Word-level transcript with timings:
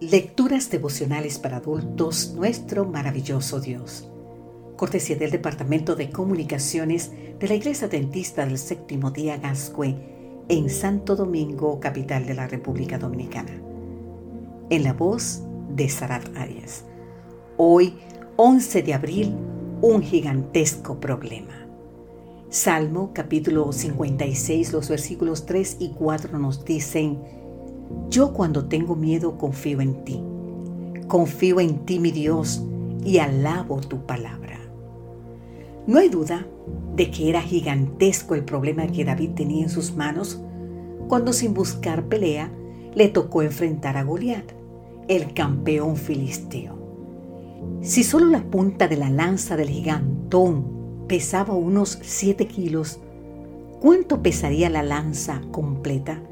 Lecturas 0.00 0.70
devocionales 0.70 1.38
para 1.38 1.58
adultos, 1.58 2.32
nuestro 2.34 2.84
maravilloso 2.84 3.60
Dios. 3.60 4.10
Cortesía 4.76 5.14
del 5.14 5.30
Departamento 5.30 5.94
de 5.94 6.10
Comunicaciones 6.10 7.12
de 7.38 7.46
la 7.46 7.54
Iglesia 7.54 7.86
Dentista 7.86 8.44
del 8.44 8.58
Séptimo 8.58 9.12
Día 9.12 9.36
Gascue 9.36 9.94
en 10.48 10.68
Santo 10.68 11.14
Domingo, 11.14 11.78
capital 11.78 12.26
de 12.26 12.34
la 12.34 12.48
República 12.48 12.98
Dominicana. 12.98 13.52
En 14.68 14.82
la 14.82 14.94
voz 14.94 15.42
de 15.68 15.88
Sarat 15.88 16.36
Arias. 16.36 16.84
Hoy, 17.56 17.94
11 18.34 18.82
de 18.82 18.94
abril, 18.94 19.36
un 19.80 20.02
gigantesco 20.02 20.98
problema. 20.98 21.68
Salmo 22.48 23.12
capítulo 23.14 23.70
56, 23.72 24.72
los 24.72 24.88
versículos 24.88 25.46
3 25.46 25.76
y 25.78 25.90
4 25.90 26.36
nos 26.36 26.64
dicen, 26.64 27.43
yo 28.10 28.32
cuando 28.32 28.66
tengo 28.66 28.96
miedo 28.96 29.38
confío 29.38 29.80
en 29.80 30.04
ti. 30.04 30.22
Confío 31.08 31.60
en 31.60 31.84
ti, 31.84 31.98
mi 31.98 32.10
Dios, 32.10 32.62
y 33.04 33.18
alabo 33.18 33.80
tu 33.80 34.06
palabra. 34.06 34.58
No 35.86 35.98
hay 35.98 36.08
duda 36.08 36.46
de 36.96 37.10
que 37.10 37.28
era 37.28 37.42
gigantesco 37.42 38.34
el 38.34 38.44
problema 38.44 38.86
que 38.86 39.04
David 39.04 39.30
tenía 39.30 39.64
en 39.64 39.68
sus 39.68 39.94
manos 39.94 40.40
cuando 41.08 41.32
sin 41.32 41.52
buscar 41.52 42.04
pelea 42.04 42.50
le 42.94 43.08
tocó 43.08 43.42
enfrentar 43.42 43.96
a 43.96 44.04
Goliat, 44.04 44.52
el 45.08 45.34
campeón 45.34 45.96
filisteo. 45.96 46.78
Si 47.82 48.04
solo 48.04 48.26
la 48.26 48.42
punta 48.44 48.88
de 48.88 48.96
la 48.96 49.10
lanza 49.10 49.56
del 49.56 49.68
gigantón 49.68 50.64
pesaba 51.06 51.54
unos 51.54 51.98
7 52.00 52.46
kilos, 52.46 53.00
¿cuánto 53.80 54.22
pesaría 54.22 54.70
la 54.70 54.82
lanza 54.82 55.42
completa? 55.50 56.22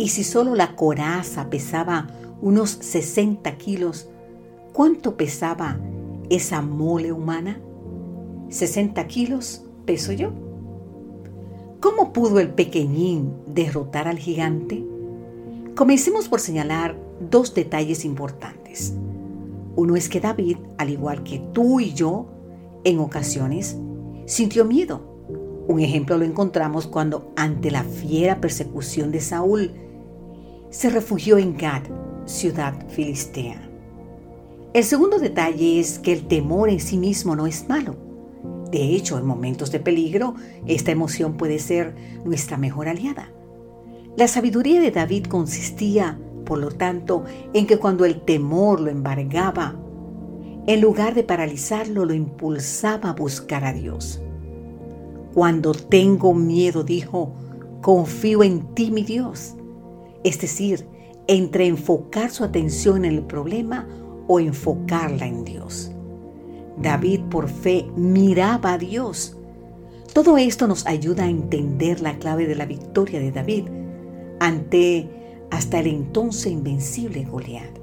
Y 0.00 0.08
si 0.08 0.24
solo 0.24 0.54
la 0.54 0.76
coraza 0.76 1.50
pesaba 1.50 2.06
unos 2.40 2.70
60 2.70 3.58
kilos, 3.58 4.08
¿cuánto 4.72 5.18
pesaba 5.18 5.78
esa 6.30 6.62
mole 6.62 7.12
humana? 7.12 7.60
60 8.48 9.06
kilos 9.08 9.66
peso 9.84 10.12
yo. 10.12 10.30
¿Cómo 11.80 12.14
pudo 12.14 12.40
el 12.40 12.48
pequeñín 12.48 13.34
derrotar 13.46 14.08
al 14.08 14.18
gigante? 14.18 14.82
Comencemos 15.74 16.28
por 16.28 16.40
señalar 16.40 16.96
dos 17.30 17.52
detalles 17.52 18.06
importantes. 18.06 18.94
Uno 19.76 19.96
es 19.96 20.08
que 20.08 20.18
David, 20.20 20.56
al 20.78 20.88
igual 20.88 21.24
que 21.24 21.40
tú 21.52 21.78
y 21.78 21.92
yo, 21.92 22.24
en 22.84 23.00
ocasiones 23.00 23.76
sintió 24.24 24.64
miedo. 24.64 25.02
Un 25.68 25.80
ejemplo 25.80 26.16
lo 26.16 26.24
encontramos 26.24 26.86
cuando 26.86 27.30
ante 27.36 27.70
la 27.70 27.84
fiera 27.84 28.40
persecución 28.40 29.12
de 29.12 29.20
Saúl, 29.20 29.74
se 30.70 30.88
refugió 30.88 31.36
en 31.36 31.56
Gad, 31.56 31.82
ciudad 32.26 32.74
filistea. 32.88 33.60
El 34.72 34.84
segundo 34.84 35.18
detalle 35.18 35.80
es 35.80 35.98
que 35.98 36.12
el 36.12 36.28
temor 36.28 36.70
en 36.70 36.78
sí 36.78 36.96
mismo 36.96 37.34
no 37.34 37.48
es 37.48 37.68
malo. 37.68 37.96
De 38.70 38.94
hecho, 38.94 39.18
en 39.18 39.26
momentos 39.26 39.72
de 39.72 39.80
peligro, 39.80 40.36
esta 40.66 40.92
emoción 40.92 41.36
puede 41.36 41.58
ser 41.58 41.96
nuestra 42.24 42.56
mejor 42.56 42.88
aliada. 42.88 43.32
La 44.16 44.28
sabiduría 44.28 44.80
de 44.80 44.92
David 44.92 45.26
consistía, 45.26 46.20
por 46.44 46.58
lo 46.58 46.70
tanto, 46.70 47.24
en 47.52 47.66
que 47.66 47.78
cuando 47.78 48.04
el 48.04 48.20
temor 48.20 48.80
lo 48.80 48.90
embargaba, 48.90 49.74
en 50.68 50.80
lugar 50.80 51.14
de 51.14 51.24
paralizarlo, 51.24 52.04
lo 52.04 52.14
impulsaba 52.14 53.10
a 53.10 53.14
buscar 53.14 53.64
a 53.64 53.72
Dios. 53.72 54.20
Cuando 55.34 55.74
tengo 55.74 56.32
miedo, 56.32 56.84
dijo, 56.84 57.32
confío 57.80 58.44
en 58.44 58.72
ti, 58.74 58.92
mi 58.92 59.02
Dios 59.02 59.56
es 60.24 60.40
decir, 60.40 60.86
entre 61.26 61.66
enfocar 61.66 62.30
su 62.30 62.44
atención 62.44 63.04
en 63.04 63.14
el 63.14 63.22
problema 63.22 63.88
o 64.26 64.40
enfocarla 64.40 65.26
en 65.26 65.44
Dios. 65.44 65.92
David 66.76 67.20
por 67.30 67.48
fe 67.48 67.86
miraba 67.96 68.74
a 68.74 68.78
Dios. 68.78 69.36
Todo 70.12 70.38
esto 70.38 70.66
nos 70.66 70.86
ayuda 70.86 71.24
a 71.24 71.28
entender 71.28 72.00
la 72.00 72.18
clave 72.18 72.46
de 72.46 72.56
la 72.56 72.66
victoria 72.66 73.20
de 73.20 73.32
David 73.32 73.68
ante 74.40 75.08
hasta 75.50 75.80
el 75.80 75.86
entonces 75.86 76.52
invencible 76.52 77.24
Goliat. 77.24 77.78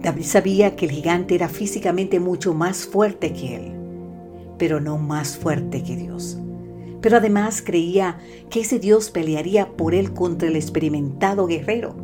David 0.00 0.24
sabía 0.24 0.76
que 0.76 0.86
el 0.86 0.92
gigante 0.92 1.34
era 1.34 1.48
físicamente 1.48 2.20
mucho 2.20 2.54
más 2.54 2.86
fuerte 2.86 3.32
que 3.32 3.56
él, 3.56 3.72
pero 4.58 4.80
no 4.80 4.98
más 4.98 5.36
fuerte 5.36 5.82
que 5.82 5.96
Dios 5.96 6.38
pero 7.06 7.18
además 7.18 7.62
creía 7.64 8.18
que 8.50 8.62
ese 8.62 8.80
Dios 8.80 9.10
pelearía 9.10 9.76
por 9.76 9.94
él 9.94 10.12
contra 10.12 10.48
el 10.48 10.56
experimentado 10.56 11.46
guerrero. 11.46 11.94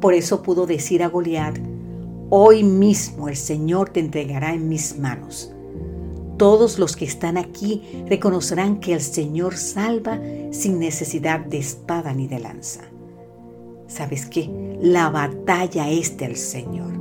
Por 0.00 0.14
eso 0.14 0.44
pudo 0.44 0.66
decir 0.66 1.02
a 1.02 1.08
Goliat, 1.08 1.58
hoy 2.28 2.62
mismo 2.62 3.28
el 3.28 3.34
Señor 3.34 3.90
te 3.90 3.98
entregará 3.98 4.54
en 4.54 4.68
mis 4.68 4.96
manos. 4.96 5.52
Todos 6.36 6.78
los 6.78 6.94
que 6.94 7.06
están 7.06 7.38
aquí 7.38 7.82
reconocerán 8.08 8.78
que 8.78 8.94
el 8.94 9.00
Señor 9.00 9.56
salva 9.56 10.20
sin 10.52 10.78
necesidad 10.78 11.40
de 11.40 11.58
espada 11.58 12.14
ni 12.14 12.28
de 12.28 12.38
lanza. 12.38 12.82
¿Sabes 13.88 14.26
qué? 14.26 14.48
La 14.80 15.10
batalla 15.10 15.90
es 15.90 16.16
del 16.16 16.36
Señor. 16.36 16.92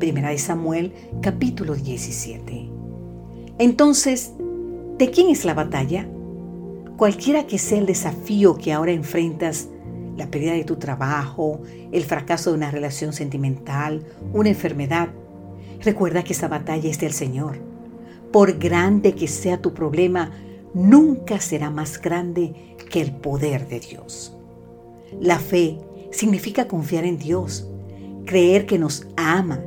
Primera 0.00 0.30
de 0.30 0.38
Samuel, 0.38 0.92
capítulo 1.22 1.76
17. 1.76 2.68
Entonces, 3.60 4.32
¿de 4.98 5.10
quién 5.12 5.28
es 5.28 5.44
la 5.44 5.54
batalla? 5.54 6.08
Cualquiera 6.98 7.46
que 7.46 7.58
sea 7.58 7.78
el 7.78 7.86
desafío 7.86 8.56
que 8.56 8.72
ahora 8.72 8.90
enfrentas, 8.90 9.68
la 10.16 10.26
pérdida 10.26 10.54
de 10.54 10.64
tu 10.64 10.78
trabajo, 10.78 11.60
el 11.92 12.02
fracaso 12.02 12.50
de 12.50 12.56
una 12.56 12.72
relación 12.72 13.12
sentimental, 13.12 14.04
una 14.32 14.48
enfermedad, 14.48 15.10
recuerda 15.80 16.24
que 16.24 16.32
esa 16.32 16.48
batalla 16.48 16.90
es 16.90 16.98
del 16.98 17.12
Señor. 17.12 17.58
Por 18.32 18.58
grande 18.58 19.14
que 19.14 19.28
sea 19.28 19.62
tu 19.62 19.74
problema, 19.74 20.32
nunca 20.74 21.38
será 21.38 21.70
más 21.70 22.02
grande 22.02 22.74
que 22.90 23.00
el 23.00 23.12
poder 23.12 23.68
de 23.68 23.78
Dios. 23.78 24.36
La 25.20 25.38
fe 25.38 25.78
significa 26.10 26.66
confiar 26.66 27.04
en 27.04 27.16
Dios, 27.16 27.70
creer 28.24 28.66
que 28.66 28.76
nos 28.76 29.06
ama 29.16 29.60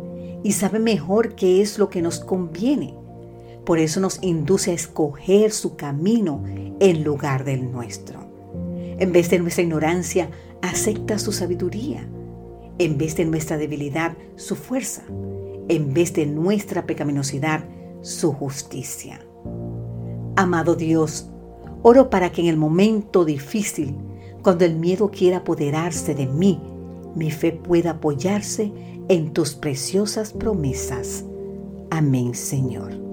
y 0.44 0.52
sabe 0.52 0.80
mejor 0.80 1.36
qué 1.36 1.62
es 1.62 1.80
lo 1.80 1.90
que 1.90 2.02
nos 2.02 2.20
conviene 2.20 2.94
por 3.72 3.80
eso 3.80 4.02
nos 4.02 4.20
induce 4.22 4.72
a 4.72 4.74
escoger 4.74 5.54
su 5.54 5.78
camino 5.78 6.44
en 6.82 7.06
lugar 7.06 7.46
del 7.46 7.72
nuestro. 7.72 8.20
En 9.00 9.14
vez 9.14 9.30
de 9.30 9.40
nuestra 9.40 9.64
ignorancia, 9.64 10.30
acepta 10.62 11.18
su 11.18 11.32
sabiduría. 11.32 12.06
En 12.80 12.98
vez 12.98 13.16
de 13.16 13.24
nuestra 13.24 13.58
debilidad, 13.58 14.18
su 14.36 14.58
fuerza. 14.58 15.04
En 15.70 15.94
vez 15.94 16.12
de 16.12 16.26
nuestra 16.26 16.86
pecaminosidad, 16.86 17.64
su 18.02 18.34
justicia. 18.34 19.26
Amado 20.36 20.76
Dios, 20.76 21.30
oro 21.82 22.10
para 22.10 22.30
que 22.34 22.42
en 22.42 22.48
el 22.48 22.58
momento 22.58 23.24
difícil, 23.24 23.96
cuando 24.44 24.66
el 24.66 24.76
miedo 24.76 25.12
quiera 25.12 25.38
apoderarse 25.38 26.14
de 26.14 26.28
mí, 26.28 26.60
mi 27.16 27.32
fe 27.32 27.54
pueda 27.54 27.92
apoyarse 27.92 28.70
en 29.08 29.32
tus 29.32 29.54
preciosas 29.54 30.34
promesas. 30.34 31.24
Amén, 31.90 32.36
Señor. 32.36 33.11